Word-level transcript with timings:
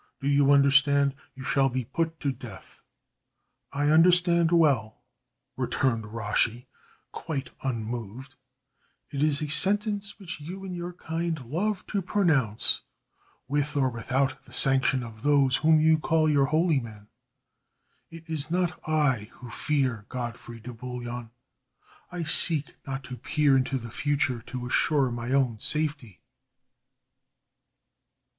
Do 0.19 0.27
you 0.27 0.49
understand? 0.49 1.13
You 1.35 1.43
shall 1.43 1.69
be 1.69 1.85
put 1.85 2.19
to 2.21 2.31
death." 2.31 2.81
"I 3.71 3.89
understand 3.91 4.51
well," 4.51 4.97
returned 5.55 6.05
Rashi, 6.05 6.65
quite 7.11 7.51
unmoved, 7.61 8.33
"it 9.11 9.21
is 9.21 9.43
a 9.43 9.47
sentence 9.47 10.17
which 10.17 10.39
you 10.41 10.65
and 10.65 10.75
your 10.75 10.93
kind 10.93 11.39
love 11.45 11.85
to 11.85 12.01
pronounce 12.01 12.81
with 13.47 13.77
or 13.77 13.91
without 13.91 14.41
the 14.45 14.53
sanction 14.53 15.03
of 15.03 15.21
those 15.21 15.57
whom 15.57 15.79
you 15.79 15.99
call 15.99 16.27
your 16.27 16.45
holy 16.47 16.79
men. 16.79 17.07
It 18.09 18.27
is 18.27 18.49
not 18.49 18.79
I 18.89 19.29
who 19.33 19.51
fear, 19.51 20.07
Godfrey 20.09 20.59
de 20.59 20.73
Bouillon. 20.73 21.29
I 22.11 22.23
seek 22.23 22.75
not 22.87 23.03
to 23.03 23.17
peer 23.17 23.55
into 23.55 23.77
the 23.77 23.91
future 23.91 24.41
to 24.47 24.65
assure 24.65 25.11
my 25.11 25.31
own 25.31 25.59
safety." 25.59 26.21